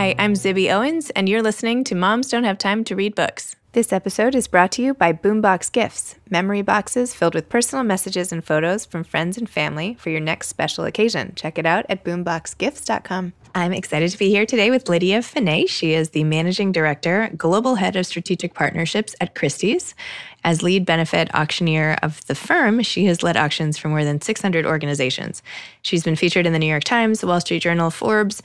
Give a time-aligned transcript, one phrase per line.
[0.00, 3.56] Hi, I'm Zibby Owens, and you're listening to Moms Don't Have Time to Read Books.
[3.72, 8.32] This episode is brought to you by Boombox Gifts, memory boxes filled with personal messages
[8.32, 11.34] and photos from friends and family for your next special occasion.
[11.36, 13.34] Check it out at boomboxgifts.com.
[13.54, 15.68] I'm excited to be here today with Lydia Fenet.
[15.68, 19.94] She is the Managing Director, Global Head of Strategic Partnerships at Christie's.
[20.42, 24.64] As lead benefit auctioneer of the firm, she has led auctions for more than 600
[24.64, 25.42] organizations.
[25.82, 28.42] She's been featured in the New York Times, the Wall Street Journal, Forbes,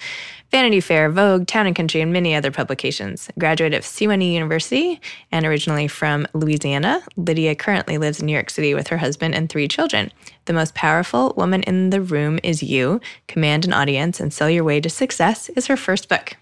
[0.52, 3.30] Vanity Fair, Vogue, Town and Country, and many other publications.
[3.40, 5.00] Graduate of Sewanee University
[5.32, 9.50] and originally from Louisiana, Lydia currently lives in New York City with her husband and
[9.50, 10.12] three children.
[10.46, 13.02] The most powerful woman in the room is you.
[13.28, 16.36] Command an audience and sell your way to success is her first book.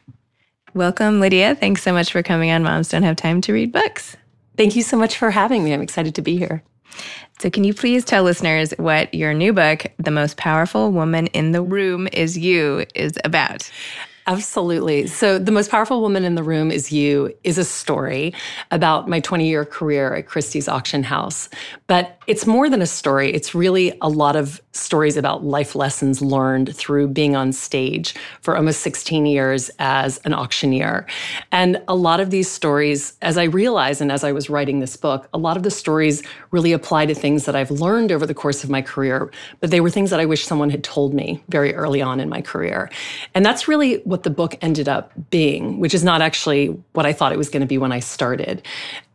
[0.73, 1.55] Welcome, Lydia.
[1.55, 4.17] Thanks so much for coming on Moms Don't Have Time to Read Books.
[4.57, 5.73] Thank you so much for having me.
[5.73, 6.63] I'm excited to be here.
[7.39, 11.51] So, can you please tell listeners what your new book, The Most Powerful Woman in
[11.51, 13.69] the Room Is You, is about?
[14.27, 15.07] Absolutely.
[15.07, 18.33] So, The Most Powerful Woman in the Room is You is a story
[18.71, 21.49] about my 20 year career at Christie's Auction House.
[21.87, 26.21] But it's more than a story, it's really a lot of stories about life lessons
[26.21, 31.05] learned through being on stage for almost 16 years as an auctioneer.
[31.51, 34.97] And a lot of these stories, as I realized and as I was writing this
[34.97, 38.33] book, a lot of the stories really apply to things that I've learned over the
[38.33, 41.43] course of my career, but they were things that I wish someone had told me
[41.49, 42.89] very early on in my career.
[43.33, 47.13] And that's really what the book ended up being, which is not actually what I
[47.13, 48.63] thought it was going to be when I started.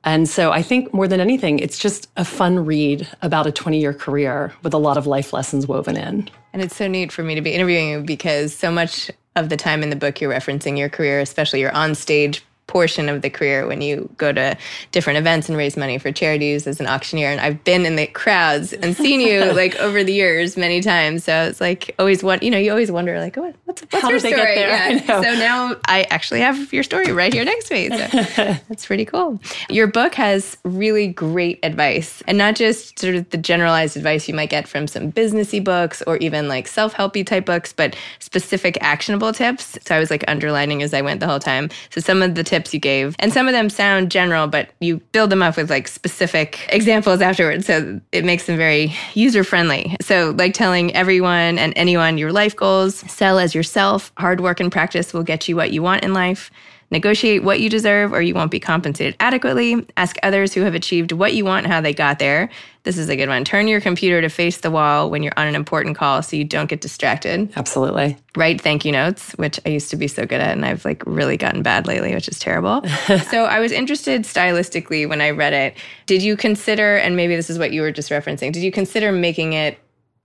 [0.09, 3.78] And so I think more than anything, it's just a fun read about a 20
[3.78, 6.31] year career with a lot of life lessons woven in.
[6.55, 9.56] And it's so neat for me to be interviewing you because so much of the
[9.59, 13.30] time in the book you're referencing your career, especially your on stage portion of the
[13.30, 14.56] career when you go to
[14.92, 17.30] different events and raise money for charities as an auctioneer.
[17.30, 21.25] And I've been in the crowds and seen you like over the years many times.
[21.25, 24.10] So it's like always what you know, you always wonder like, what, what's, what's How
[24.10, 24.34] your story?
[24.34, 24.69] get there?
[24.69, 25.19] Yeah.
[25.28, 27.88] So now I actually have your story right here next to me.
[27.88, 27.97] So
[28.69, 29.41] that's pretty cool.
[29.69, 34.34] Your book has really great advice and not just sort of the generalized advice you
[34.34, 39.32] might get from some businessy books or even like self-helpy type books, but specific actionable
[39.32, 39.78] tips.
[39.87, 41.70] So I was like underlining as I went the whole time.
[41.91, 43.14] So some of the tips tips you gave.
[43.19, 47.20] And some of them sound general, but you build them up with like specific examples
[47.20, 47.66] afterwards.
[47.66, 49.96] So it makes them very user friendly.
[50.00, 54.72] So, like telling everyone and anyone your life goals, sell as yourself, hard work and
[54.72, 56.50] practice will get you what you want in life.
[56.91, 59.87] Negotiate what you deserve or you won't be compensated adequately.
[59.97, 62.49] Ask others who have achieved what you want and how they got there.
[62.84, 63.44] This is a good one.
[63.44, 66.44] Turn your computer to face the wall when you're on an important call so you
[66.44, 67.53] don't get distracted.
[67.56, 68.16] Absolutely.
[68.34, 71.03] Write thank you notes, which I used to be so good at and I've like
[71.04, 72.82] really gotten bad lately, which is terrible.
[73.31, 75.76] so I was interested stylistically when I read it.
[76.06, 79.12] Did you consider, and maybe this is what you were just referencing, did you consider
[79.12, 79.78] making it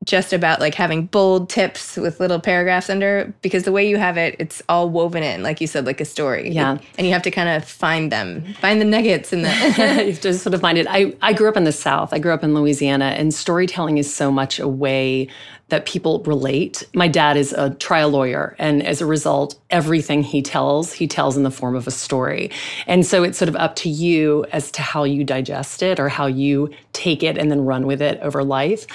[0.03, 4.17] just about like having bold tips with little paragraphs under because the way you have
[4.17, 6.49] it it's all woven in like you said like a story.
[6.49, 6.77] Yeah.
[6.97, 9.49] and you have to kind of find them find the nuggets in the
[10.07, 10.87] you have to sort of find it.
[10.89, 12.13] I, I grew up in the south.
[12.13, 15.27] I grew up in louisiana and storytelling is so much a way
[15.73, 16.83] that people relate.
[16.93, 21.35] My dad is a trial lawyer, and as a result, everything he tells, he tells
[21.35, 22.51] in the form of a story.
[22.85, 26.09] And so it's sort of up to you as to how you digest it or
[26.09, 28.85] how you take it and then run with it over life.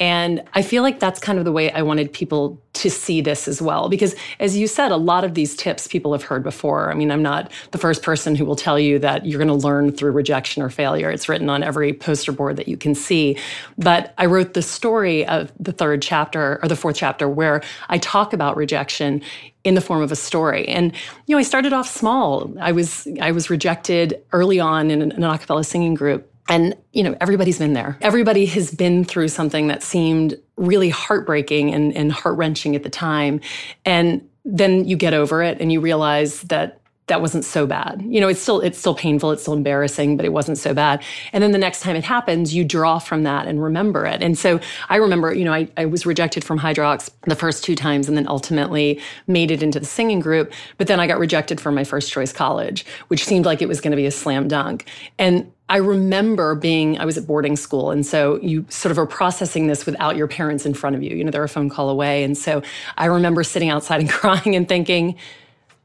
[0.00, 3.46] And I feel like that's kind of the way I wanted people to see this
[3.46, 3.88] as well.
[3.88, 6.90] Because as you said, a lot of these tips people have heard before.
[6.90, 9.66] I mean, I'm not the first person who will tell you that you're going to
[9.66, 11.08] learn through rejection or failure.
[11.08, 13.38] It's written on every poster board that you can see.
[13.78, 17.98] But I wrote the story of the third chapter or the fourth chapter where I
[17.98, 19.22] talk about rejection
[19.64, 20.66] in the form of a story.
[20.68, 20.92] And
[21.26, 22.52] you know, I started off small.
[22.60, 26.76] I was I was rejected early on in an, an a cappella singing group and,
[26.92, 27.96] you know, everybody's been there.
[28.02, 32.90] Everybody has been through something that seemed really heartbreaking and, and heart wrenching at the
[32.90, 33.40] time.
[33.84, 38.02] And then you get over it and you realize that that wasn't so bad.
[38.06, 41.02] You know, it's still it's still painful, it's still embarrassing, but it wasn't so bad.
[41.32, 44.22] And then the next time it happens, you draw from that and remember it.
[44.22, 44.58] And so
[44.88, 48.16] I remember, you know, I, I was rejected from Hydrox the first two times and
[48.16, 50.52] then ultimately made it into the singing group.
[50.78, 53.80] But then I got rejected from my first choice college, which seemed like it was
[53.82, 54.86] going to be a slam dunk.
[55.18, 57.90] And I remember being, I was at boarding school.
[57.90, 61.16] And so you sort of are processing this without your parents in front of you.
[61.16, 62.22] You know, they're a phone call away.
[62.22, 62.62] And so
[62.98, 65.16] I remember sitting outside and crying and thinking,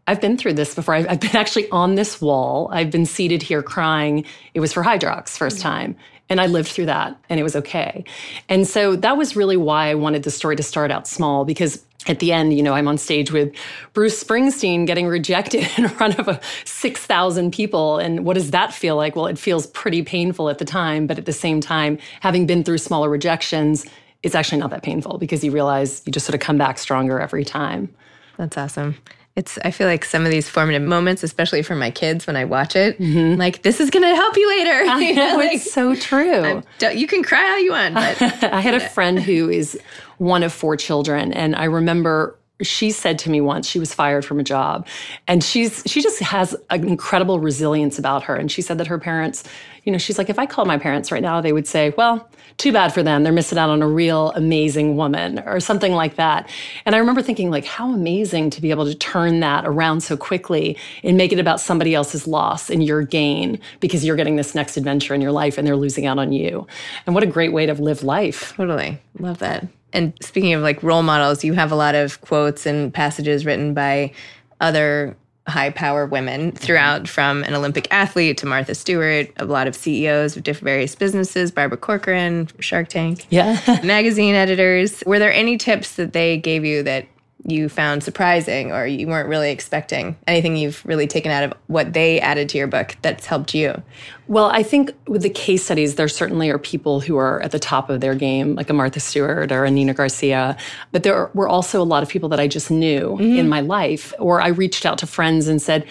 [0.10, 0.96] I've been through this before.
[0.96, 2.68] I've, I've, been actually on this wall.
[2.72, 4.26] I've been seated here crying.
[4.56, 5.70] It was for Hydrox first mm-hmm.
[5.70, 5.96] time.
[6.30, 8.04] And I lived through that and it was okay.
[8.50, 11.84] And so that was really why I wanted the story to start out small because
[12.08, 13.54] at the end, you know, I'm on stage with
[13.94, 18.00] Bruce Springsteen getting rejected in front of 6,000 people.
[18.00, 19.16] And what does that feel like?
[19.16, 21.06] Well, it feels pretty painful at the time.
[21.06, 23.86] But at the same time, having been through smaller rejections,
[24.24, 27.20] it's actually not that painful because you realize you just sort of come back stronger
[27.20, 27.94] every time.
[28.38, 28.96] That's awesome
[29.40, 32.44] It's I feel like some of these formative moments, especially for my kids when I
[32.44, 33.40] watch it, mm-hmm.
[33.40, 34.92] like this is going to help you later.
[34.92, 36.62] I you know, like, it's so true.
[36.82, 37.96] You can cry all you want.
[37.96, 38.22] But,
[38.54, 39.80] I had a friend who is
[40.18, 44.26] one of four children, and I remember she said to me once she was fired
[44.26, 44.86] from a job
[45.28, 48.36] and she's she just has an incredible resilience about her.
[48.36, 49.44] And she said that her parents
[49.86, 52.30] you know she's like if i called my parents right now they would say well
[52.60, 53.24] too bad for them.
[53.24, 56.50] They're missing out on a real amazing woman or something like that.
[56.86, 60.18] And i remember thinking like how amazing to be able to turn that around so
[60.18, 64.54] quickly and make it about somebody else's loss and your gain because you're getting this
[64.54, 66.68] next adventure in your life and they're losing out on you.
[67.06, 68.54] And what a great way to live life.
[68.58, 69.00] Totally.
[69.18, 72.94] Love that and speaking of like role models, you have a lot of quotes and
[72.94, 74.14] passages written by
[74.62, 75.16] other
[75.48, 76.58] high power women mm-hmm.
[76.58, 80.96] throughout from an Olympic athlete to Martha Stewart, a lot of CEOs of different various
[80.96, 85.04] businesses, Barbara Corcoran, Shark Tank, yeah, magazine editors.
[85.06, 87.08] Were there any tips that they gave you that
[87.46, 90.18] you found surprising or you weren't really expecting?
[90.28, 93.82] Anything you've really taken out of what they added to your book that's helped you?
[94.28, 97.60] Well, I think with the case studies, there certainly are people who are at the
[97.60, 100.58] top of their game, like a Martha Stewart or a Nina Garcia.
[100.92, 103.38] But there were also a lot of people that I just knew mm-hmm.
[103.38, 105.88] in my life, or I reached out to friends and said,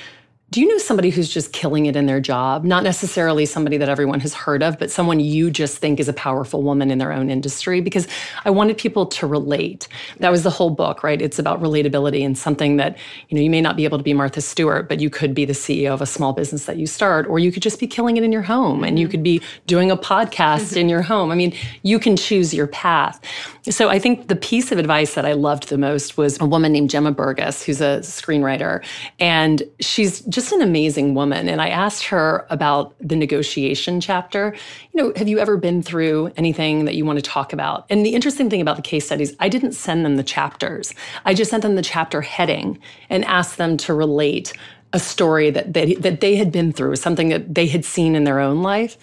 [0.51, 2.65] do you know somebody who's just killing it in their job?
[2.65, 6.15] Not necessarily somebody that everyone has heard of, but someone you just think is a
[6.15, 7.83] powerful woman in their own industry?
[7.83, 8.09] Because
[8.47, 9.89] I wanted people to relate.
[10.21, 11.21] That was the whole book, right?
[11.21, 12.97] It's about relatability and something that,
[13.29, 15.45] you know, you may not be able to be Martha Stewart, but you could be
[15.45, 18.17] the CEO of a small business that you start, or you could just be killing
[18.17, 19.11] it in your home and you mm-hmm.
[19.11, 21.31] could be doing a podcast in your home.
[21.31, 21.53] I mean,
[21.83, 23.21] you can choose your path.
[23.65, 26.73] So I think the piece of advice that I loved the most was a woman
[26.73, 28.83] named Gemma Burgess, who's a screenwriter.
[29.21, 31.49] And she's just an amazing woman.
[31.49, 34.55] And I asked her about the negotiation chapter.
[34.93, 37.87] You know, have you ever been through anything that you want to talk about?
[37.91, 40.95] And the interesting thing about the case studies, I didn't send them the chapters.
[41.25, 42.79] I just sent them the chapter heading
[43.11, 44.53] and asked them to relate
[44.93, 48.23] a story that they, that they had been through, something that they had seen in
[48.23, 48.97] their own life.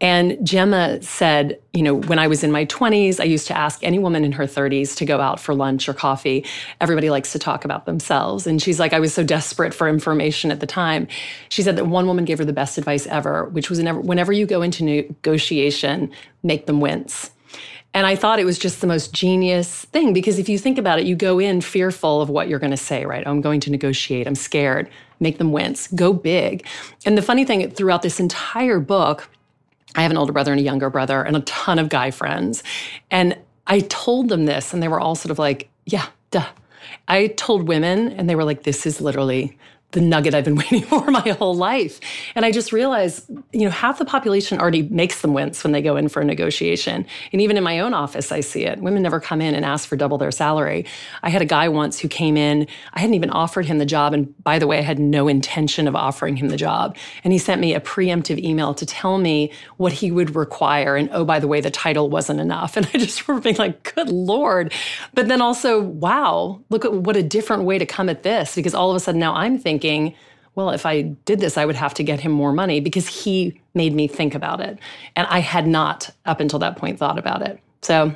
[0.00, 3.82] And Gemma said, you know, when I was in my 20s, I used to ask
[3.82, 6.44] any woman in her 30s to go out for lunch or coffee.
[6.80, 8.46] Everybody likes to talk about themselves.
[8.46, 11.08] And she's like, I was so desperate for information at the time.
[11.48, 14.32] She said that one woman gave her the best advice ever, which was whenever, whenever
[14.32, 16.12] you go into negotiation,
[16.44, 17.32] make them wince.
[17.94, 21.00] And I thought it was just the most genius thing because if you think about
[21.00, 23.26] it, you go in fearful of what you're going to say, right?
[23.26, 24.26] I'm going to negotiate.
[24.26, 24.88] I'm scared.
[25.20, 25.88] Make them wince.
[25.88, 26.66] Go big.
[27.04, 29.28] And the funny thing throughout this entire book,
[29.98, 32.62] I have an older brother and a younger brother and a ton of guy friends.
[33.10, 33.36] And
[33.66, 36.46] I told them this, and they were all sort of like, yeah, duh.
[37.08, 39.58] I told women, and they were like, this is literally
[39.92, 42.00] the nugget I've been waiting for my whole life.
[42.34, 45.80] And I just realized, you know, half the population already makes them wince when they
[45.80, 47.06] go in for a negotiation.
[47.32, 48.80] And even in my own office, I see it.
[48.80, 50.84] Women never come in and ask for double their salary.
[51.22, 54.12] I had a guy once who came in, I hadn't even offered him the job.
[54.12, 56.96] And by the way, I had no intention of offering him the job.
[57.24, 60.96] And he sent me a preemptive email to tell me what he would require.
[60.96, 62.76] And oh, by the way, the title wasn't enough.
[62.78, 64.72] And I just remember being like, good Lord.
[65.12, 68.54] But then also, wow, look at what a different way to come at this.
[68.54, 70.14] Because all of a sudden now I'm thinking, thinking,
[70.54, 73.60] well, if I did this, I would have to get him more money because he
[73.74, 74.78] made me think about it.
[75.14, 77.60] And I had not, up until that point, thought about it.
[77.82, 78.14] So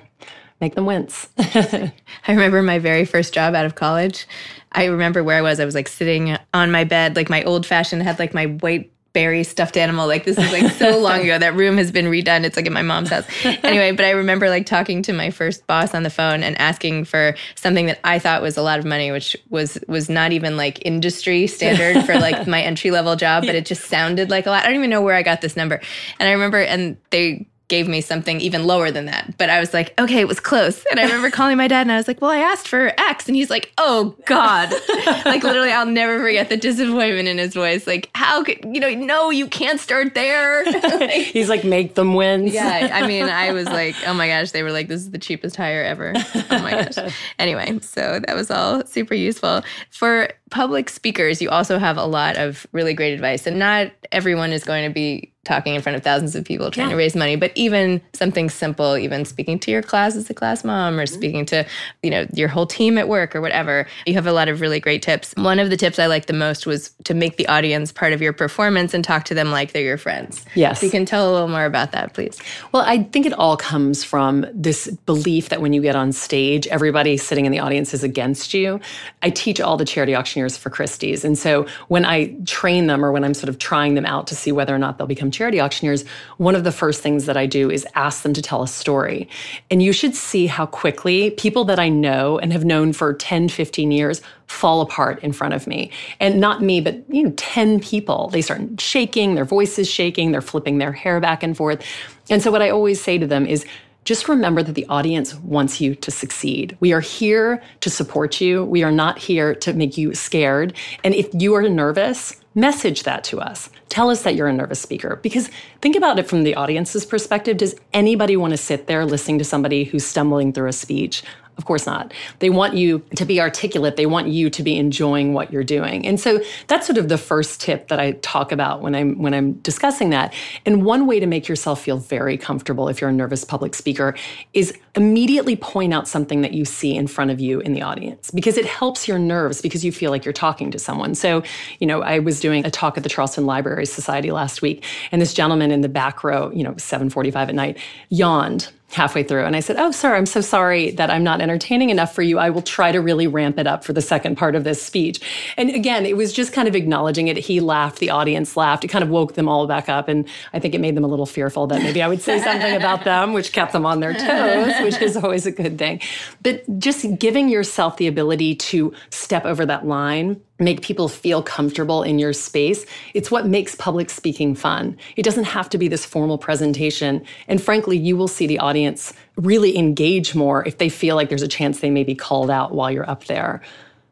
[0.60, 1.28] make them wince.
[1.38, 1.92] I
[2.26, 4.26] remember my very first job out of college.
[4.72, 5.60] I remember where I was.
[5.60, 8.90] I was like sitting on my bed, like my old fashioned, had like my white
[9.12, 10.06] berry stuffed animal.
[10.06, 11.38] Like this is like so long ago.
[11.38, 12.44] That room has been redone.
[12.44, 13.26] It's like at my mom's house.
[13.62, 17.04] Anyway, but I remember like talking to my first boss on the phone and asking
[17.04, 20.56] for something that I thought was a lot of money, which was was not even
[20.56, 24.50] like industry standard for like my entry level job, but it just sounded like a
[24.50, 24.64] lot.
[24.64, 25.80] I don't even know where I got this number.
[26.18, 29.38] And I remember and they gave me something even lower than that.
[29.38, 30.84] But I was like, okay, it was close.
[30.90, 33.28] And I remember calling my dad and I was like, well, I asked for X.
[33.28, 34.70] And he's like, oh God.
[35.24, 37.86] like literally, I'll never forget the disappointment in his voice.
[37.86, 40.64] Like, how could, you know, no, you can't start there.
[41.00, 42.46] like, he's like, make them win.
[42.46, 42.90] Yeah.
[42.92, 45.56] I mean, I was like, oh my gosh, they were like, this is the cheapest
[45.56, 46.12] hire ever.
[46.14, 47.14] Oh my gosh.
[47.38, 49.62] anyway, so that was all super useful.
[49.88, 53.46] For public speakers, you also have a lot of really great advice.
[53.46, 56.86] And not everyone is going to be talking in front of thousands of people trying
[56.86, 56.92] yeah.
[56.92, 60.62] to raise money but even something simple even speaking to your class as a class
[60.62, 61.14] mom or mm-hmm.
[61.14, 61.66] speaking to
[62.04, 64.78] you know your whole team at work or whatever you have a lot of really
[64.78, 67.90] great tips one of the tips i liked the most was to make the audience
[67.90, 70.92] part of your performance and talk to them like they're your friends yes so you
[70.92, 72.38] can tell a little more about that please
[72.70, 76.68] well i think it all comes from this belief that when you get on stage
[76.68, 78.78] everybody sitting in the audience is against you
[79.22, 81.24] i teach all the charity auctioneers for Christie's.
[81.24, 84.34] And so when I train them or when I'm sort of trying them out to
[84.34, 86.04] see whether or not they'll become charity auctioneers,
[86.36, 89.28] one of the first things that I do is ask them to tell a story.
[89.70, 93.48] And you should see how quickly people that I know and have known for 10,
[93.48, 95.90] 15 years fall apart in front of me.
[96.20, 98.28] And not me, but you know, 10 people.
[98.28, 101.82] They start shaking, their voices shaking, they're flipping their hair back and forth.
[102.28, 103.64] And so what I always say to them is
[104.04, 106.76] just remember that the audience wants you to succeed.
[106.80, 108.64] We are here to support you.
[108.64, 110.74] We are not here to make you scared.
[111.04, 113.70] And if you are nervous, message that to us.
[113.88, 115.20] Tell us that you're a nervous speaker.
[115.22, 117.56] Because think about it from the audience's perspective.
[117.58, 121.22] Does anybody want to sit there listening to somebody who's stumbling through a speech?
[121.58, 122.14] Of course not.
[122.38, 123.96] They want you to be articulate.
[123.96, 126.06] They want you to be enjoying what you're doing.
[126.06, 129.34] And so that's sort of the first tip that I talk about when I'm when
[129.34, 130.32] I'm discussing that.
[130.64, 134.14] And one way to make yourself feel very comfortable if you're a nervous public speaker
[134.54, 138.30] is immediately point out something that you see in front of you in the audience
[138.30, 141.14] because it helps your nerves because you feel like you're talking to someone.
[141.14, 141.42] So,
[141.80, 145.20] you know, I was doing a talk at the Charleston Library Society last week and
[145.20, 147.78] this gentleman in the back row, you know, 7:45 at night,
[148.08, 149.44] yawned halfway through.
[149.44, 152.38] And I said, Oh, sir, I'm so sorry that I'm not entertaining enough for you.
[152.38, 155.20] I will try to really ramp it up for the second part of this speech.
[155.56, 157.36] And again, it was just kind of acknowledging it.
[157.36, 158.84] He laughed, the audience laughed.
[158.84, 160.08] It kind of woke them all back up.
[160.08, 162.76] And I think it made them a little fearful that maybe I would say something
[162.76, 166.00] about them, which kept them on their toes, which is always a good thing.
[166.42, 172.02] But just giving yourself the ability to step over that line make people feel comfortable
[172.02, 172.86] in your space.
[173.14, 174.96] It's what makes public speaking fun.
[175.16, 177.24] It doesn't have to be this formal presentation.
[177.48, 181.42] And frankly, you will see the audience really engage more if they feel like there's
[181.42, 183.62] a chance they may be called out while you're up there.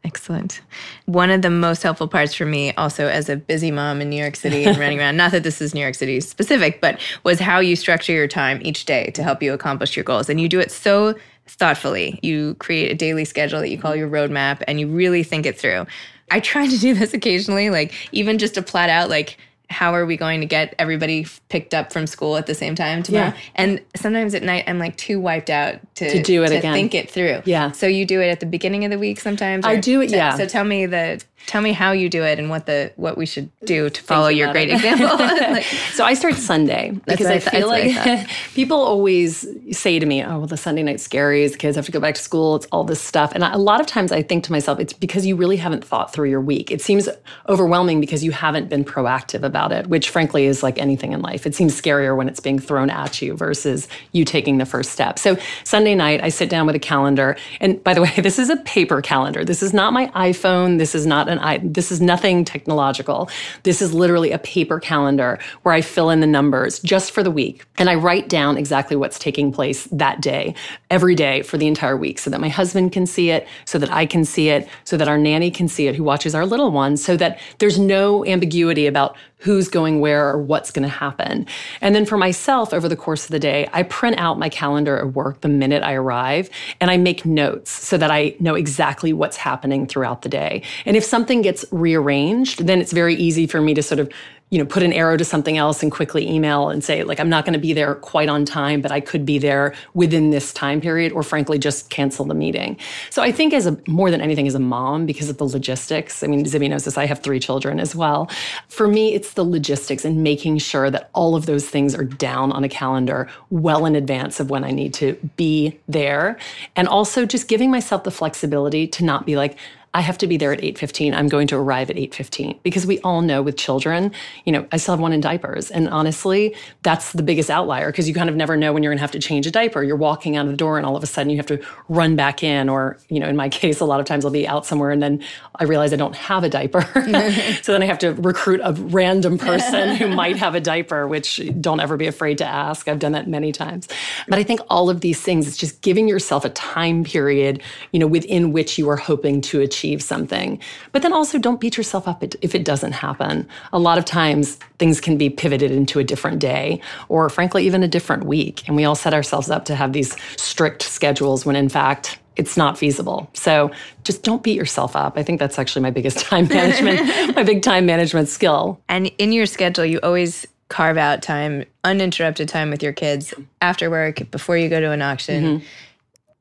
[0.03, 0.61] Excellent.
[1.05, 4.19] One of the most helpful parts for me, also as a busy mom in New
[4.19, 7.39] York City and running around, not that this is New York City specific, but was
[7.39, 10.27] how you structure your time each day to help you accomplish your goals.
[10.27, 11.13] And you do it so
[11.45, 12.19] thoughtfully.
[12.23, 15.59] You create a daily schedule that you call your roadmap and you really think it
[15.59, 15.85] through.
[16.31, 19.37] I try to do this occasionally, like even just to plat out like
[19.71, 23.03] how are we going to get everybody picked up from school at the same time
[23.03, 23.27] tomorrow?
[23.27, 23.37] Yeah.
[23.55, 26.73] And sometimes at night I'm like too wiped out to, to do it to again.
[26.73, 27.41] think it through.
[27.45, 27.71] Yeah.
[27.71, 29.65] So you do it at the beginning of the week sometimes.
[29.65, 30.09] I do it.
[30.09, 30.35] Yeah.
[30.35, 33.25] So tell me the tell me how you do it and what the what we
[33.25, 34.75] should do to follow your great it.
[34.75, 35.07] example.
[35.51, 40.39] like, so I start Sunday because I, feel like people always say to me, "Oh,
[40.39, 41.47] well, the Sunday night's scary.
[41.47, 42.55] The kids have to go back to school.
[42.55, 44.93] It's all this stuff." And I, a lot of times I think to myself, it's
[44.93, 46.71] because you really haven't thought through your week.
[46.71, 47.09] It seems
[47.49, 51.45] overwhelming because you haven't been proactive about it, which frankly is like anything in life.
[51.45, 55.19] It seems scarier when it's being thrown at you versus you taking the first step.
[55.19, 58.49] So Sunday night, I sit down with a calendar, and by the way, this is
[58.49, 59.43] a paper calendar.
[59.43, 60.77] This is not my iPhone.
[60.77, 61.59] This is not an I.
[61.63, 63.29] This is nothing technological.
[63.63, 67.31] This is literally a paper calendar where I fill in the numbers just for the
[67.31, 70.55] week, and I write down exactly what's taking place that day,
[70.89, 73.91] every day for the entire week, so that my husband can see it, so that
[73.91, 76.71] I can see it, so that our nanny can see it, who watches our little
[76.71, 81.47] ones, so that there's no ambiguity about who's going where or what's going to happen.
[81.81, 84.97] And then for myself, over the course of the day, I print out my calendar
[84.97, 89.13] at work the minute I arrive and I make notes so that I know exactly
[89.13, 90.61] what's happening throughout the day.
[90.85, 94.11] And if something gets rearranged, then it's very easy for me to sort of
[94.51, 97.29] you know, put an arrow to something else and quickly email and say, like, I'm
[97.29, 100.51] not going to be there quite on time, but I could be there within this
[100.51, 102.75] time period, or frankly, just cancel the meeting.
[103.11, 106.21] So I think as a more than anything as a mom, because of the logistics,
[106.21, 108.29] I mean, Zibby knows this, I have three children as well.
[108.67, 112.51] For me, it's the logistics and making sure that all of those things are down
[112.51, 116.37] on a calendar well in advance of when I need to be there.
[116.75, 119.57] And also just giving myself the flexibility to not be like,
[119.93, 121.13] I have to be there at 8:15.
[121.13, 124.13] I'm going to arrive at 8:15 because we all know with children,
[124.45, 128.07] you know, I still have one in diapers and honestly, that's the biggest outlier because
[128.07, 129.83] you kind of never know when you're going to have to change a diaper.
[129.83, 132.15] You're walking out of the door and all of a sudden you have to run
[132.15, 134.65] back in or, you know, in my case a lot of times I'll be out
[134.65, 135.21] somewhere and then
[135.55, 136.81] I realize I don't have a diaper.
[137.61, 141.41] so then I have to recruit a random person who might have a diaper, which
[141.59, 142.87] don't ever be afraid to ask.
[142.87, 143.89] I've done that many times.
[144.29, 147.99] But I think all of these things it's just giving yourself a time period, you
[147.99, 150.59] know, within which you are hoping to achieve achieve something.
[150.91, 153.47] But then also don't beat yourself up if it doesn't happen.
[153.73, 157.81] A lot of times things can be pivoted into a different day or frankly even
[157.81, 158.67] a different week.
[158.67, 162.55] And we all set ourselves up to have these strict schedules when in fact it's
[162.55, 163.29] not feasible.
[163.33, 163.71] So
[164.03, 165.17] just don't beat yourself up.
[165.17, 168.79] I think that's actually my biggest time management, my big time management skill.
[168.87, 173.89] And in your schedule, you always carve out time, uninterrupted time with your kids after
[173.89, 175.43] work, before you go to an auction.
[175.43, 175.65] Mm-hmm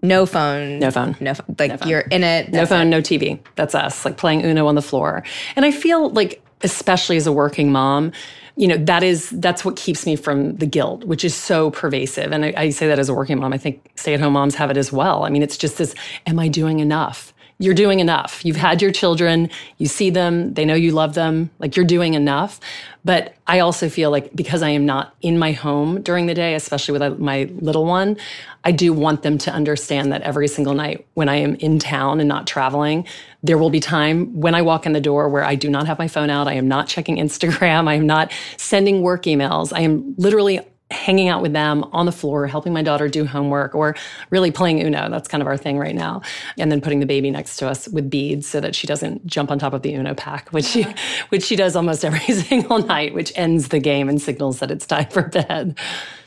[0.02, 0.78] no phone.
[0.78, 1.16] No phone.
[1.20, 1.56] No phone.
[1.58, 1.88] Like no phone.
[1.88, 2.50] you're in it.
[2.50, 2.90] No phone, it.
[2.90, 3.38] no TV.
[3.56, 5.22] That's us, like playing Uno on the floor.
[5.56, 8.12] And I feel like, especially as a working mom,
[8.56, 12.32] you know, that is, that's what keeps me from the guilt, which is so pervasive.
[12.32, 13.52] And I, I say that as a working mom.
[13.52, 15.24] I think stay at home moms have it as well.
[15.24, 15.94] I mean, it's just this,
[16.26, 17.32] am I doing enough?
[17.60, 18.42] You're doing enough.
[18.42, 22.14] You've had your children, you see them, they know you love them, like you're doing
[22.14, 22.58] enough.
[23.04, 26.54] But I also feel like because I am not in my home during the day,
[26.54, 28.16] especially with uh, my little one,
[28.64, 32.18] I do want them to understand that every single night when I am in town
[32.18, 33.06] and not traveling,
[33.42, 35.98] there will be time when I walk in the door where I do not have
[35.98, 36.48] my phone out.
[36.48, 37.88] I am not checking Instagram.
[37.88, 39.70] I am not sending work emails.
[39.74, 40.60] I am literally
[40.90, 43.94] hanging out with them on the floor, helping my daughter do homework, or
[44.30, 45.08] really playing Uno.
[45.08, 46.22] That's kind of our thing right now.
[46.58, 49.50] And then putting the baby next to us with beads so that she doesn't jump
[49.50, 50.94] on top of the Uno pack, which she uh-huh.
[51.28, 54.86] which she does almost every single night, which ends the game and signals that it's
[54.86, 55.78] time for bed.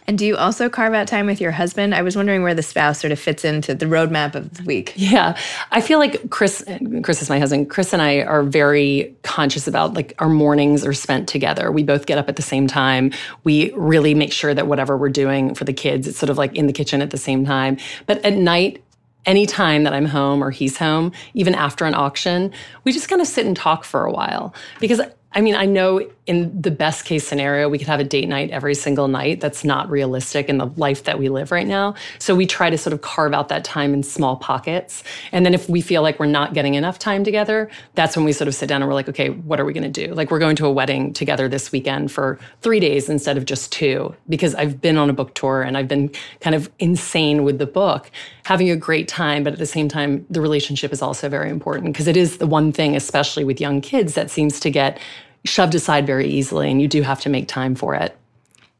[0.07, 1.95] And do you also carve out time with your husband?
[1.95, 4.93] I was wondering where the spouse sort of fits into the roadmap of the week.
[4.95, 5.38] Yeah.
[5.72, 6.63] I feel like Chris
[7.03, 7.69] Chris is my husband.
[7.69, 11.72] Chris and I are very conscious about like our mornings are spent together.
[11.72, 13.12] We both get up at the same time.
[13.43, 16.55] We really make sure that whatever we're doing for the kids, it's sort of like
[16.55, 17.77] in the kitchen at the same time.
[18.05, 18.83] But at night,
[19.25, 22.51] any time that I'm home or he's home, even after an auction,
[22.83, 25.00] we just kind of sit and talk for a while because
[25.35, 28.49] I mean, I know in the best case scenario, we could have a date night
[28.51, 29.41] every single night.
[29.41, 31.95] That's not realistic in the life that we live right now.
[32.17, 35.03] So we try to sort of carve out that time in small pockets.
[35.33, 38.31] And then if we feel like we're not getting enough time together, that's when we
[38.31, 40.13] sort of sit down and we're like, okay, what are we going to do?
[40.13, 43.71] Like, we're going to a wedding together this weekend for three days instead of just
[43.71, 46.09] two, because I've been on a book tour and I've been
[46.39, 48.09] kind of insane with the book,
[48.45, 49.43] having a great time.
[49.43, 52.47] But at the same time, the relationship is also very important because it is the
[52.47, 54.99] one thing, especially with young kids, that seems to get
[55.45, 58.17] shoved aside very easily, and you do have to make time for it.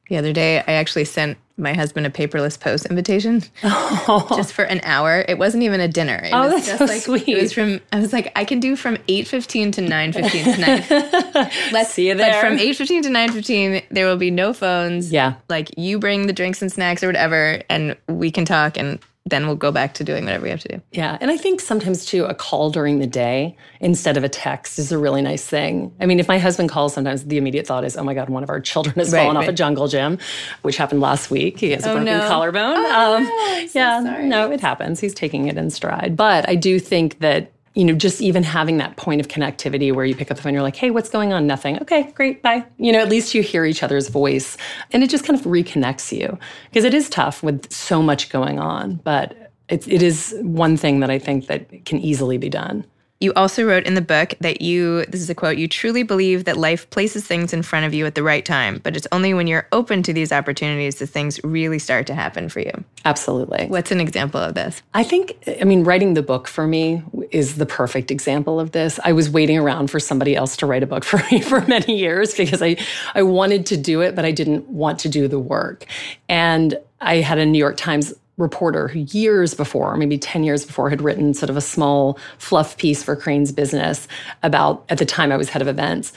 [0.10, 4.28] The other day, I actually sent my husband a paperless post invitation oh.
[4.36, 5.24] just for an hour.
[5.28, 6.16] It wasn't even a dinner.
[6.16, 7.28] It oh, was that's just so like, sweet.
[7.28, 7.80] It was from.
[7.92, 10.90] I was like, I can do from eight fifteen to nine fifteen tonight.
[11.72, 12.34] Let's see you there.
[12.34, 15.12] But from eight fifteen to nine fifteen, there will be no phones.
[15.12, 19.00] Yeah, like you bring the drinks and snacks or whatever, and we can talk and
[19.34, 20.82] then we'll go back to doing whatever we have to do.
[20.92, 21.18] Yeah.
[21.20, 24.92] And I think sometimes too, a call during the day instead of a text is
[24.92, 25.94] a really nice thing.
[26.00, 28.44] I mean, if my husband calls, sometimes the immediate thought is, oh my God, one
[28.44, 29.44] of our children has right, fallen right.
[29.44, 30.20] off a jungle gym,
[30.62, 31.60] which happened last week.
[31.60, 32.28] He has a oh, broken no.
[32.28, 32.76] collarbone.
[32.78, 34.04] Oh, um, no, yeah.
[34.04, 35.00] So no, it happens.
[35.00, 36.16] He's taking it in stride.
[36.16, 40.06] But I do think that you know, just even having that point of connectivity where
[40.06, 41.48] you pick up the phone, you're like, hey, what's going on?
[41.48, 41.80] Nothing.
[41.82, 42.64] Okay, great, bye.
[42.78, 44.58] You know, at least you hear each other's voice
[44.92, 46.38] and it just kind of reconnects you
[46.70, 48.96] because it is tough with so much going on.
[49.04, 52.86] But it, it is one thing that I think that can easily be done.
[53.24, 56.44] You also wrote in the book that you, this is a quote, you truly believe
[56.44, 59.34] that life places things in front of you at the right time, but it's only
[59.34, 62.84] when you're open to these opportunities that things really start to happen for you.
[63.06, 63.68] Absolutely.
[63.68, 64.82] What's an example of this?
[64.94, 69.00] I think, I mean, writing the book for me is the perfect example of this.
[69.06, 71.98] I was waiting around for somebody else to write a book for me for many
[71.98, 72.76] years because I,
[73.16, 75.86] I wanted to do it, but I didn't want to do the work.
[76.28, 80.90] And I had a New York Times reporter who years before, maybe 10 years before,
[80.90, 84.08] had written sort of a small fluff piece for Crain's business
[84.42, 86.14] about, at the time I was head of events.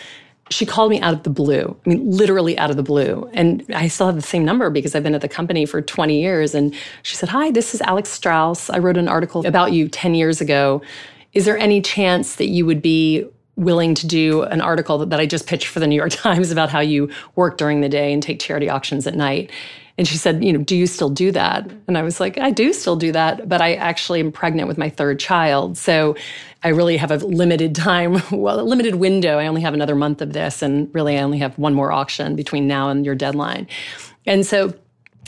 [0.48, 1.76] She called me out of the blue.
[1.84, 3.28] I mean, literally out of the blue.
[3.34, 6.20] And I still have the same number because I've been at the company for 20
[6.20, 6.54] years.
[6.54, 8.70] And she said, Hi, this is Alex Strauss.
[8.70, 10.82] I wrote an article about you 10 years ago.
[11.32, 13.26] Is there any chance that you would be
[13.56, 16.50] willing to do an article that, that I just pitched for the New York Times
[16.50, 19.50] about how you work during the day and take charity auctions at night?
[19.98, 21.70] And she said, you know, do you still do that?
[21.88, 24.76] And I was like, I do still do that, but I actually am pregnant with
[24.76, 25.78] my third child.
[25.78, 26.16] So
[26.62, 29.38] I really have a limited time, well, a limited window.
[29.38, 30.60] I only have another month of this.
[30.60, 33.68] And really, I only have one more auction between now and your deadline.
[34.26, 34.74] And so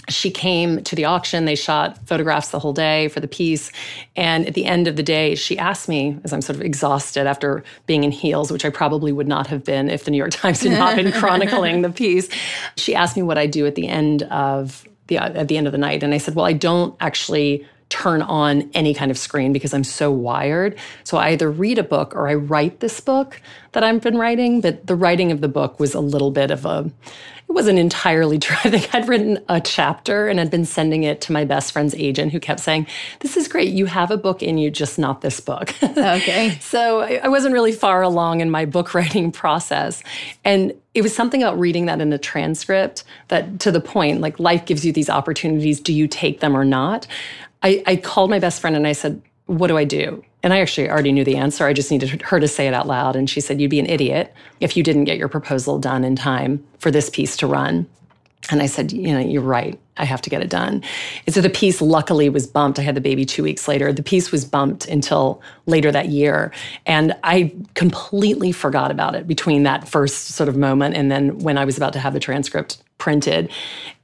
[0.08, 1.44] she came to the auction.
[1.44, 3.70] They shot photographs the whole day for the piece.
[4.16, 7.26] And at the end of the day, she asked me, as I'm sort of exhausted
[7.26, 10.30] after being in heels, which I probably would not have been if the New York
[10.38, 12.28] Times had not been chronicling the piece,
[12.76, 15.72] she asked me what I do at the end of the at the end of
[15.72, 16.02] the night.
[16.02, 19.84] And I said, well, I don't actually turn on any kind of screen because I'm
[19.84, 20.78] so wired.
[21.04, 23.40] So I either read a book or I write this book
[23.72, 24.60] that I've been writing.
[24.60, 26.90] But the writing of the book was a little bit of a
[27.48, 28.56] it wasn't entirely true.
[28.64, 31.94] I think I'd written a chapter and I'd been sending it to my best friend's
[31.94, 32.86] agent who kept saying,
[33.20, 33.72] This is great.
[33.72, 35.74] You have a book in you, just not this book.
[35.98, 36.56] Okay.
[36.60, 40.02] so I wasn't really far along in my book writing process.
[40.44, 44.38] And it was something about reading that in a transcript that to the point, like
[44.38, 45.80] life gives you these opportunities.
[45.80, 47.06] Do you take them or not?
[47.62, 50.22] I, I called my best friend and I said, What do I do?
[50.42, 51.66] And I actually already knew the answer.
[51.66, 53.16] I just needed her to say it out loud.
[53.16, 56.16] And she said, You'd be an idiot if you didn't get your proposal done in
[56.16, 57.86] time for this piece to run.
[58.50, 59.78] And I said, You know, you're right.
[59.96, 60.84] I have to get it done.
[61.26, 62.78] And so the piece luckily was bumped.
[62.78, 63.92] I had the baby two weeks later.
[63.92, 66.52] The piece was bumped until later that year.
[66.86, 71.58] And I completely forgot about it between that first sort of moment and then when
[71.58, 73.50] I was about to have the transcript printed.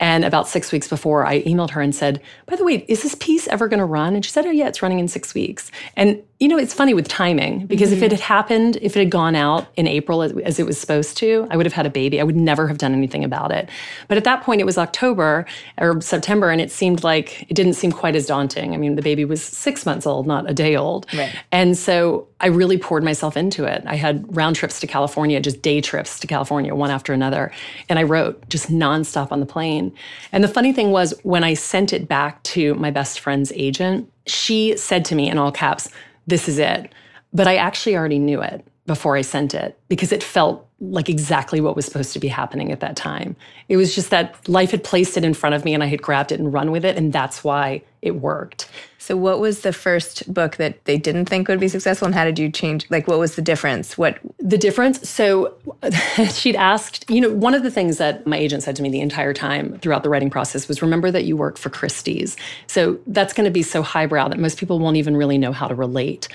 [0.01, 3.15] And about six weeks before, I emailed her and said, By the way, is this
[3.17, 4.15] piece ever going to run?
[4.15, 5.71] And she said, Oh, yeah, it's running in six weeks.
[5.97, 7.99] And you know, it's funny with timing because mm-hmm.
[7.99, 10.79] if it had happened, if it had gone out in April as, as, it was
[10.79, 12.21] supposed to, I would have had a baby.
[12.21, 13.69] I would never have done anything about it.
[14.09, 15.47] But at that point, it was October
[15.79, 18.75] or September, and it seemed like it didn't seem quite as daunting.
[18.75, 21.07] I mean, the baby was six months old, not a day old.
[21.15, 21.35] Right.
[21.53, 23.85] And so I really poured myself into it.
[23.87, 27.53] I had round trips to California, just day trips to California, one after another.
[27.89, 29.95] And I wrote just nonstop on the plane.
[30.33, 34.11] And the funny thing was, when I sent it back to my best friend's agent,
[34.27, 35.89] she said to me in all caps,
[36.27, 36.93] this is it.
[37.33, 41.61] But I actually already knew it before I sent it because it felt like exactly
[41.61, 43.35] what was supposed to be happening at that time.
[43.69, 46.03] It was just that life had placed it in front of me and I had
[46.03, 46.97] grabbed it and run with it.
[46.97, 48.69] And that's why it worked.
[48.99, 52.07] So, what was the first book that they didn't think would be successful?
[52.07, 52.87] And how did you change?
[52.91, 53.99] Like, what was the difference?
[53.99, 55.09] What the difference?
[55.09, 55.55] So,
[56.33, 59.01] she'd asked, you know, one of the things that my agent said to me the
[59.01, 62.37] entire time throughout the writing process was remember that you work for Christie's.
[62.67, 65.67] So, that's going to be so highbrow that most people won't even really know how
[65.67, 66.29] to relate.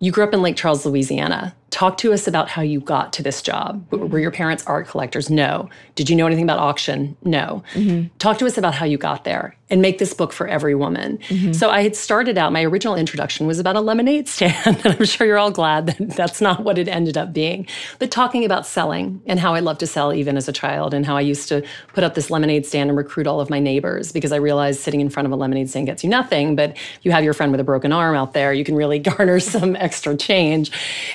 [0.00, 1.54] You grew up in Lake Charles, Louisiana.
[1.70, 3.86] Talk to us about how you got to this job.
[3.92, 5.28] Were your parents art collectors?
[5.28, 5.68] No.
[5.94, 7.16] Did you know anything about auction?
[7.24, 7.62] No.
[7.74, 8.08] Mm-hmm.
[8.18, 11.18] Talk to us about how you got there and make this book for every woman.
[11.28, 11.52] Mm-hmm.
[11.52, 14.56] So I had started out, my original introduction was about a lemonade stand.
[14.84, 17.66] and I'm sure you're all glad that that's not what it ended up being.
[17.98, 21.04] But talking about selling and how I loved to sell even as a child and
[21.04, 24.10] how I used to put up this lemonade stand and recruit all of my neighbors
[24.10, 27.12] because I realized sitting in front of a lemonade stand gets you nothing, but you
[27.12, 30.16] have your friend with a broken arm out there, you can really garner some extra
[30.16, 30.70] change.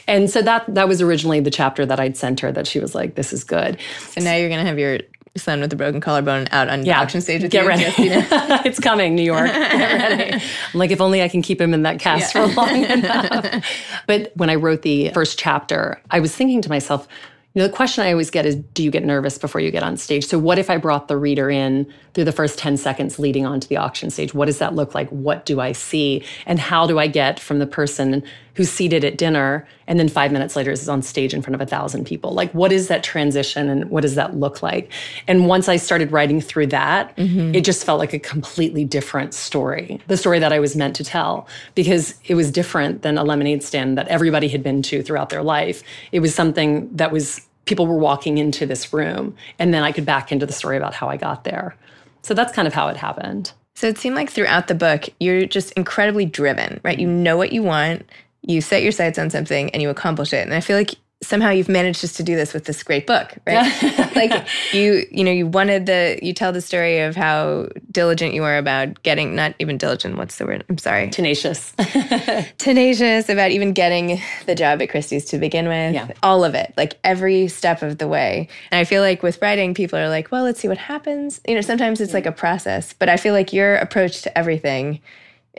[0.07, 2.93] And so that that was originally the chapter that I'd sent her that she was
[2.93, 3.77] like, this is good.
[4.09, 4.99] So now you're gonna have your
[5.35, 7.01] son with the broken collarbone out on yeah.
[7.01, 7.69] auction stage with Get you.
[7.69, 7.83] ready.
[7.83, 8.27] Just, you know.
[8.65, 9.47] it's coming, New York.
[9.51, 10.33] Get ready.
[10.33, 12.47] I'm like, if only I can keep him in that cast yeah.
[12.47, 13.65] for long enough.
[14.05, 17.07] But when I wrote the first chapter, I was thinking to myself,
[17.53, 19.83] you know, the question I always get is do you get nervous before you get
[19.83, 20.25] on stage?
[20.25, 23.67] So, what if I brought the reader in through the first 10 seconds leading onto
[23.67, 24.33] the auction stage?
[24.33, 25.07] What does that look like?
[25.09, 26.23] What do I see?
[26.47, 28.23] And how do I get from the person
[28.55, 31.61] who's seated at dinner and then five minutes later is on stage in front of
[31.61, 32.33] a thousand people?
[32.33, 34.91] Like, what is that transition and what does that look like?
[35.27, 37.55] And once I started writing through that, mm-hmm.
[37.55, 41.03] it just felt like a completely different story, the story that I was meant to
[41.03, 45.29] tell, because it was different than a lemonade stand that everybody had been to throughout
[45.29, 45.83] their life.
[46.11, 50.05] It was something that was people were walking into this room and then I could
[50.05, 51.75] back into the story about how I got there.
[52.21, 53.53] So that's kind of how it happened.
[53.75, 56.99] So it seemed like throughout the book, you're just incredibly driven, right?
[56.99, 58.05] You know what you want,
[58.43, 60.45] you set your sights on something, and you accomplish it.
[60.45, 63.33] And I feel like somehow you've managed just to do this with this great book,
[63.47, 64.11] right?
[64.15, 68.43] like you, you know, you wanted the, you tell the story of how diligent you
[68.43, 70.63] are about getting, not even diligent, what's the word?
[70.69, 71.09] I'm sorry.
[71.09, 71.73] Tenacious.
[72.57, 75.93] Tenacious about even getting the job at Christie's to begin with.
[75.93, 76.11] Yeah.
[76.21, 78.47] All of it, like every step of the way.
[78.71, 81.39] And I feel like with writing, people are like, well, let's see what happens.
[81.47, 85.01] You know, sometimes it's like a process, but I feel like your approach to everything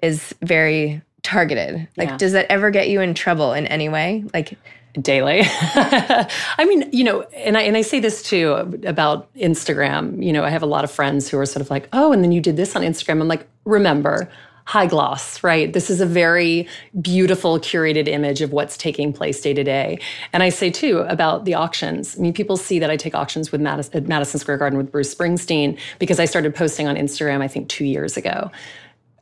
[0.03, 1.89] is very targeted.
[1.97, 2.17] Like, yeah.
[2.17, 4.25] does that ever get you in trouble in any way?
[4.33, 4.57] Like,
[5.01, 5.41] daily.
[5.45, 8.53] I mean, you know, and I and I say this too
[8.87, 10.25] about Instagram.
[10.25, 12.23] You know, I have a lot of friends who are sort of like, "Oh, and
[12.23, 14.31] then you did this on Instagram." I'm like, "Remember,
[14.67, 15.73] high gloss, right?
[15.73, 16.69] This is a very
[17.01, 19.99] beautiful curated image of what's taking place day to day."
[20.33, 22.17] And I say too about the auctions.
[22.17, 24.93] I mean, people see that I take auctions with Madison, at Madison Square Garden with
[24.93, 28.51] Bruce Springsteen because I started posting on Instagram I think 2 years ago.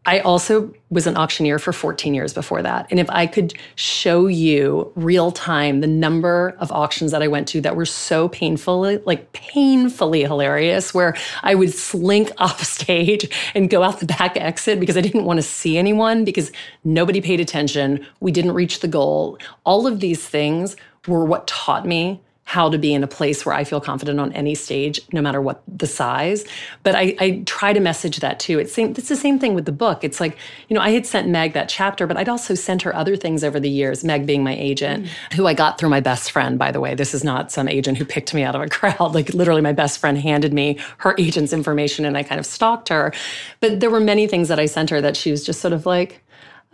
[0.04, 2.88] I also was an auctioneer for 14 years before that.
[2.90, 7.46] And if I could show you real time the number of auctions that I went
[7.48, 13.70] to that were so painfully, like painfully hilarious, where I would slink off stage and
[13.70, 16.50] go out the back exit because I didn't want to see anyone because
[16.82, 18.04] nobody paid attention.
[18.18, 19.38] We didn't reach the goal.
[19.64, 20.74] All of these things
[21.06, 24.32] were what taught me how to be in a place where I feel confident on
[24.32, 26.44] any stage, no matter what the size.
[26.82, 28.58] But I, I try to message that too.
[28.58, 30.02] It's, same, it's the same thing with the book.
[30.02, 30.36] It's like,
[30.68, 33.44] you know, I had sent Meg that chapter, but I'd also sent her other things
[33.44, 35.32] over the years, Meg being my agent, mm.
[35.34, 36.94] who I got through my best friend, by the way.
[36.94, 39.14] This is not some agent who picked me out of a crowd.
[39.14, 42.88] Like literally my best friend handed me her agent's information and I kind of stalked
[42.88, 43.14] her.
[43.60, 45.86] But there were many things that I sent her that she was just sort of
[45.86, 46.22] like,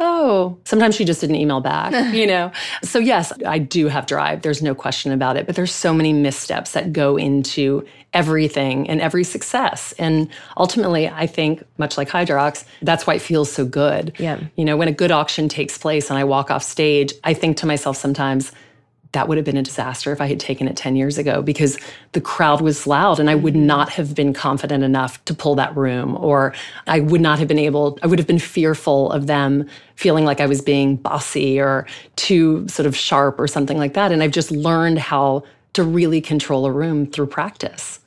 [0.01, 2.53] oh, sometimes she just didn't email back, you know?
[2.83, 4.43] So, yes, I do have drive.
[4.43, 5.47] There's no question about it.
[5.47, 9.93] But there's so many missteps that go into everything and every success.
[9.99, 14.15] And ultimately, I think, much like Hydrox, that's why it feels so good.
[14.19, 14.41] Yeah.
[14.57, 17.57] You know, when a good auction takes place and I walk off stage, I think
[17.59, 18.53] to myself sometimes,
[19.13, 21.79] that would have been a disaster if I had taken it 10 years ago because
[22.13, 23.67] the crowd was loud and I would mm-hmm.
[23.67, 26.55] not have been confident enough to pull that room, or
[26.87, 29.67] I would not have been able, I would have been fearful of them
[29.97, 34.13] feeling like I was being bossy or too sort of sharp or something like that.
[34.13, 35.43] And I've just learned how
[35.73, 38.01] to really control a room through practice.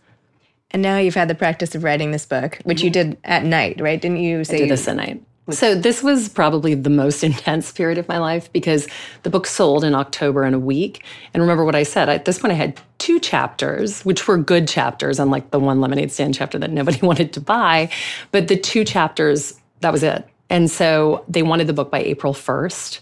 [0.69, 2.85] And now you've had the practice of writing this book, which mm-hmm.
[2.85, 3.99] you did at night, right?
[3.99, 5.21] Didn't you say I did this at night?
[5.51, 8.87] So this was probably the most intense period of my life because
[9.23, 11.03] the book sold in October in a week.
[11.33, 14.67] And remember what I said, at this point I had two chapters, which were good
[14.67, 17.89] chapters, unlike the one lemonade stand chapter that nobody wanted to buy.
[18.31, 20.27] But the two chapters, that was it.
[20.49, 22.99] And so they wanted the book by April 1st.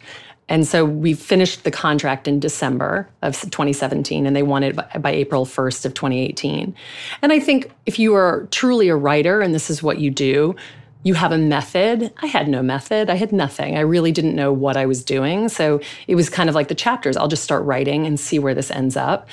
[0.50, 5.12] And so we finished the contract in December of 2017, and they wanted by, by
[5.12, 6.76] April 1st of 2018.
[7.22, 10.56] And I think if you are truly a writer and this is what you do,
[11.04, 12.14] you have a method.
[12.22, 13.10] I had no method.
[13.10, 13.78] I had nothing.
[13.78, 15.48] I really didn't know what I was doing.
[15.48, 17.16] So it was kind of like the chapters.
[17.16, 19.30] I'll just start writing and see where this ends up.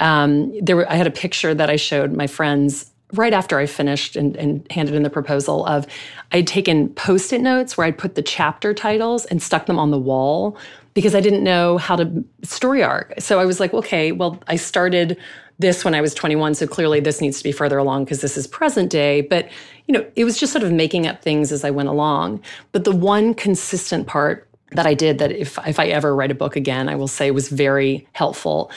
[0.00, 3.66] Um, there were, I had a picture that I showed my friends right after I
[3.66, 5.86] finished and, and, handed in the proposal of
[6.32, 9.98] I'd taken post-it notes where I'd put the chapter titles and stuck them on the
[9.98, 10.56] wall
[10.94, 13.14] because I didn't know how to story arc.
[13.18, 15.16] So I was like, okay, well, I started
[15.60, 18.36] this when I was 21, so clearly this needs to be further along because this
[18.36, 19.20] is present day.
[19.20, 19.48] But
[19.86, 22.42] you know, it was just sort of making up things as I went along.
[22.72, 26.34] But the one consistent part that I did that if if I ever write a
[26.34, 28.70] book again, I will say was very helpful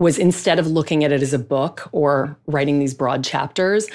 [0.00, 3.86] was instead of looking at it as a book or writing these broad chapters,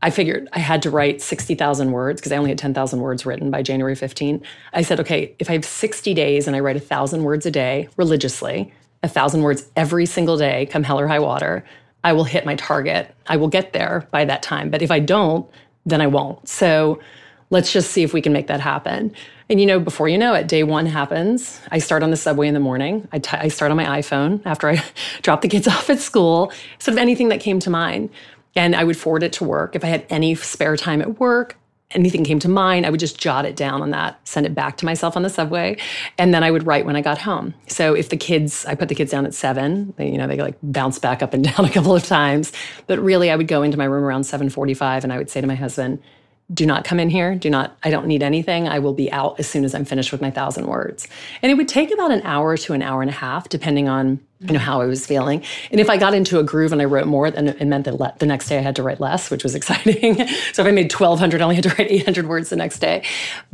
[0.00, 3.50] I figured I had to write 60,000 words because I only had 10,000 words written
[3.50, 4.42] by January 15.
[4.72, 7.88] I said, okay, if I have 60 days and I write 1,000 words a day
[7.98, 8.72] religiously,
[9.02, 11.64] 1,000 words every single day, come hell or high water,
[12.02, 13.14] I will hit my target.
[13.26, 14.70] I will get there by that time.
[14.70, 15.48] But if I don't,
[15.84, 16.48] then I won't.
[16.48, 17.00] So
[17.50, 19.12] let's just see if we can make that happen.
[19.48, 21.60] And you know, before you know it, day one happens.
[21.70, 23.08] I start on the subway in the morning.
[23.12, 24.82] I, t- I start on my iPhone after I
[25.22, 28.10] drop the kids off at school, sort of anything that came to mind.
[28.56, 29.76] And I would forward it to work.
[29.76, 31.56] If I had any spare time at work,
[31.92, 34.76] anything came to mind, I would just jot it down on that, send it back
[34.78, 35.76] to myself on the subway,
[36.18, 37.54] and then I would write when I got home.
[37.66, 40.36] So if the kids, I put the kids down at seven, they, you know, they
[40.36, 42.52] like bounce back up and down a couple of times.
[42.86, 45.46] But really, I would go into my room around 7:45, and I would say to
[45.46, 46.00] my husband,
[46.52, 47.36] do not come in here.
[47.36, 48.66] Do not, I don't need anything.
[48.66, 51.06] I will be out as soon as I'm finished with my thousand words.
[51.42, 54.20] And it would take about an hour to an hour and a half, depending on,
[54.40, 55.44] you know, how I was feeling.
[55.70, 58.00] And if I got into a groove and I wrote more, then it meant that
[58.00, 60.16] le- the next day I had to write less, which was exciting.
[60.52, 63.04] so if I made 1200, I only had to write 800 words the next day.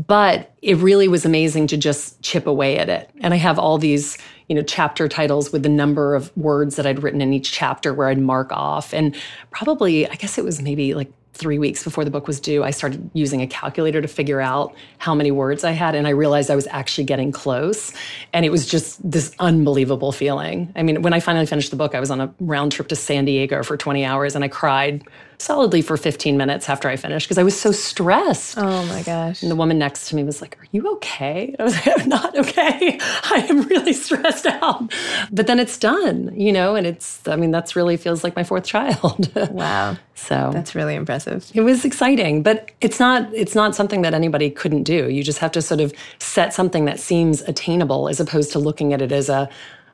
[0.06, 3.10] But it really was amazing to just chip away at it.
[3.20, 4.16] And I have all these,
[4.48, 7.92] you know, chapter titles with the number of words that I'd written in each chapter
[7.92, 8.94] where I'd mark off.
[8.94, 9.16] And
[9.50, 12.70] probably, I guess it was maybe like three weeks before the book was due, I
[12.70, 15.94] started using a calculator to figure out how many words I had.
[15.94, 17.92] And I realized I was actually getting close.
[18.32, 20.72] And it was just this unbelievable feeling.
[20.74, 22.96] I mean, when I finally finished the book, I was on a round trip to
[22.96, 25.04] San Diego for 20 hours and I cried
[25.38, 28.58] solidly for 15 minutes after I finished because I was so stressed.
[28.58, 29.42] Oh my gosh.
[29.42, 31.54] And the woman next to me was like, Are you okay?
[31.58, 32.98] I was like, I'm not okay.
[33.00, 34.92] I am really stressed out.
[35.30, 38.44] But then it's done, you know, and it's, I mean, that's really feels like my
[38.44, 39.30] fourth child.
[39.50, 39.96] wow.
[40.14, 41.50] So that's really impressive.
[41.54, 45.10] It was exciting, but it's not it's not something that anybody couldn't do.
[45.10, 48.94] You just have to sort of set something that seems attainable as opposed to looking
[48.94, 49.48] at it as a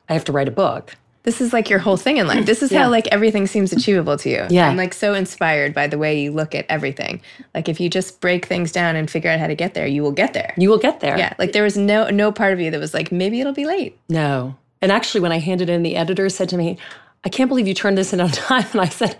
[0.09, 0.95] I have to write a book.
[1.25, 2.47] This is like your whole thing in life.
[2.47, 2.85] This is yeah.
[2.85, 4.47] how like everything seems achievable to you.
[4.51, 4.69] Yeah.
[4.69, 7.21] I'm like so inspired by the way you look at everything.
[7.55, 10.03] Like if you just break things down and figure out how to get there, you
[10.03, 10.53] will get there.
[10.57, 11.17] You will get there.
[11.17, 11.35] Yeah.
[11.39, 13.97] Like there was no no part of you that was like maybe it'll be late.
[14.09, 14.57] No.
[14.81, 16.77] And actually when I handed in the editor said to me,
[17.25, 18.67] I can't believe you turned this in on time.
[18.73, 19.17] And I said,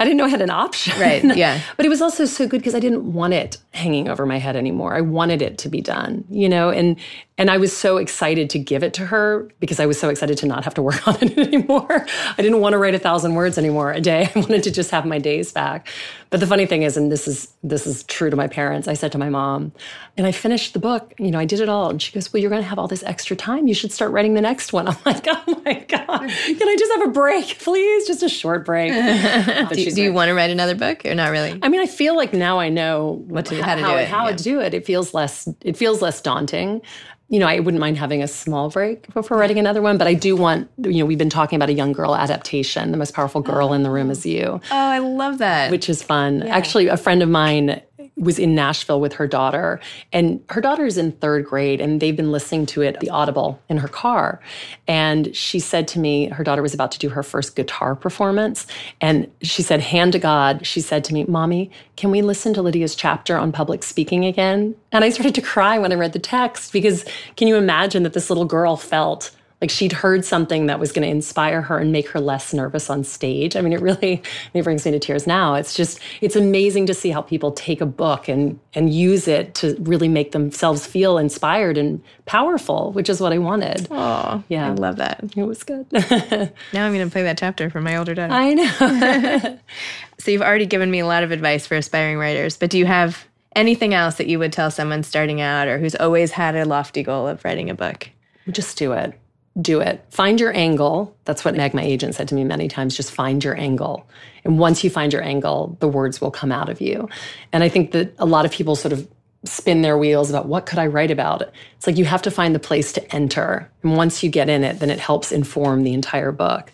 [0.00, 0.98] I didn't know I had an option.
[1.00, 1.24] Right.
[1.36, 1.60] Yeah.
[1.76, 4.56] but it was also so good because I didn't want it hanging over my head
[4.56, 4.94] anymore.
[4.94, 6.96] I wanted it to be done, you know, and
[7.38, 10.36] and I was so excited to give it to her because I was so excited
[10.38, 12.06] to not have to work on it anymore.
[12.36, 14.28] I didn't want to write a thousand words anymore a day.
[14.34, 15.88] I wanted to just have my days back.
[16.30, 18.94] But the funny thing is, and this is this is true to my parents, I
[18.94, 19.72] said to my mom,
[20.18, 21.88] and I finished the book, you know, I did it all.
[21.88, 23.66] And she goes, Well, you're gonna have all this extra time.
[23.66, 24.88] You should start writing the next one.
[24.88, 26.28] I'm like, oh my God.
[26.28, 28.06] Can I just have a break, please?
[28.06, 28.92] Just a short break.
[28.92, 31.58] do, you, do you want to write another book or not really?
[31.62, 34.08] I mean, I feel like now I know what to, how, how to do it.
[34.08, 34.36] How yeah.
[34.36, 34.74] to do it.
[34.74, 36.82] It feels less it feels less daunting
[37.28, 40.14] you know, I wouldn't mind having a small break before writing another one, but I
[40.14, 42.90] do want, you know, we've been talking about a young girl adaptation.
[42.90, 44.60] The most powerful girl in the room is you.
[44.70, 45.70] Oh, I love that.
[45.70, 46.40] Which is fun.
[46.40, 46.56] Yeah.
[46.56, 47.82] Actually, a friend of mine
[48.18, 49.80] was in Nashville with her daughter,
[50.12, 53.78] and her daughter's in third grade, and they've been listening to it, the Audible, in
[53.78, 54.40] her car.
[54.86, 58.66] And she said to me, her daughter was about to do her first guitar performance,
[59.00, 62.62] and she said, hand to God, she said to me, Mommy, can we listen to
[62.62, 64.74] Lydia's chapter on public speaking again?
[64.92, 67.04] And I started to cry when I read the text because
[67.36, 71.02] can you imagine that this little girl felt like she'd heard something that was going
[71.02, 73.56] to inspire her and make her less nervous on stage.
[73.56, 74.22] I mean, it really
[74.54, 75.54] it brings me to tears now.
[75.54, 79.54] It's just it's amazing to see how people take a book and and use it
[79.56, 83.88] to really make themselves feel inspired and powerful, which is what I wanted.
[83.90, 85.24] Oh, yeah, I love that.
[85.36, 85.86] It was good.
[85.92, 88.32] now I'm going to play that chapter for my older daughter.
[88.32, 89.58] I know.
[90.18, 92.86] so you've already given me a lot of advice for aspiring writers, but do you
[92.86, 96.64] have anything else that you would tell someone starting out or who's always had a
[96.64, 98.08] lofty goal of writing a book?
[98.50, 99.18] Just do it.
[99.60, 100.04] Do it.
[100.10, 101.16] Find your angle.
[101.24, 102.96] That's what Meg, my agent, said to me many times.
[102.96, 104.08] Just find your angle.
[104.44, 107.08] And once you find your angle, the words will come out of you.
[107.52, 109.08] And I think that a lot of people sort of
[109.44, 111.42] spin their wheels about what could I write about.
[111.76, 113.70] It's like you have to find the place to enter.
[113.82, 116.72] And once you get in it, then it helps inform the entire book.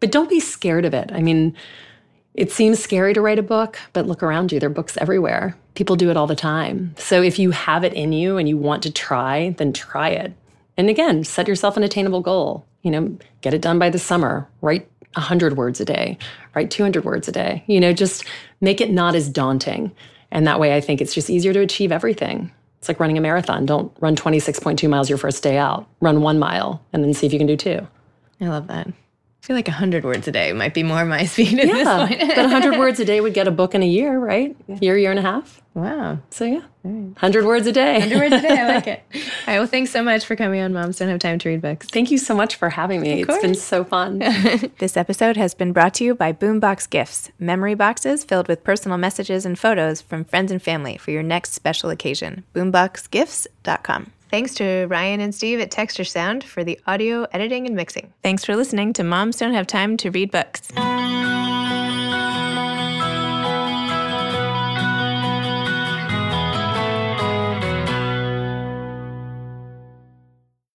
[0.00, 1.10] But don't be scared of it.
[1.12, 1.56] I mean,
[2.34, 4.60] it seems scary to write a book, but look around you.
[4.60, 5.56] There are books everywhere.
[5.74, 6.94] People do it all the time.
[6.98, 10.34] So if you have it in you and you want to try, then try it.
[10.76, 12.64] And again, set yourself an attainable goal.
[12.82, 14.48] You know, get it done by the summer.
[14.60, 16.18] Write 100 words a day,
[16.54, 17.64] write 200 words a day.
[17.66, 18.24] You know, just
[18.60, 19.90] make it not as daunting.
[20.30, 22.52] And that way, I think it's just easier to achieve everything.
[22.78, 23.64] It's like running a marathon.
[23.64, 25.88] Don't run 26.2 miles your first day out.
[26.00, 27.86] Run one mile and then see if you can do two.
[28.40, 28.88] I love that.
[29.46, 32.18] I feel like 100 words a day might be more my speed at yeah, this
[32.18, 32.34] point.
[32.34, 34.56] but 100 words a day would get a book in a year, right?
[34.80, 35.62] Year, year and a half.
[35.72, 36.18] Wow.
[36.30, 38.00] So yeah, 100 words a day.
[38.00, 38.58] 100 words a day.
[38.60, 39.04] I like it.
[39.14, 39.58] All right.
[39.60, 41.86] Well, thanks so much for coming on Moms Don't Have Time to Read Books.
[41.86, 43.22] Thank you so much for having me.
[43.22, 44.18] It's been so fun.
[44.78, 48.98] this episode has been brought to you by Boombox Gifts, memory boxes filled with personal
[48.98, 52.42] messages and photos from friends and family for your next special occasion.
[52.52, 54.10] Boomboxgifts.com.
[54.30, 58.12] Thanks to Ryan and Steve at Texture Sound for the audio editing and mixing.
[58.22, 60.68] Thanks for listening to Moms Don't Have Time to Read Books.